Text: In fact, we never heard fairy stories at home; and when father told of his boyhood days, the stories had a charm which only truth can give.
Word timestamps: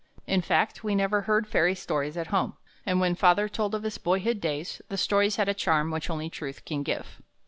In 0.25 0.41
fact, 0.41 0.83
we 0.83 0.95
never 0.95 1.21
heard 1.21 1.45
fairy 1.47 1.75
stories 1.75 2.17
at 2.17 2.25
home; 2.33 2.55
and 2.87 2.99
when 2.99 3.13
father 3.13 3.47
told 3.47 3.75
of 3.75 3.83
his 3.83 3.99
boyhood 3.99 4.41
days, 4.41 4.81
the 4.89 4.97
stories 4.97 5.35
had 5.35 5.47
a 5.47 5.53
charm 5.53 5.91
which 5.91 6.09
only 6.09 6.27
truth 6.27 6.65
can 6.65 6.81
give. 6.81 7.21